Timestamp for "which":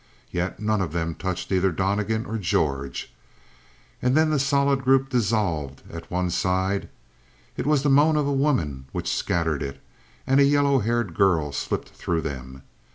8.93-9.11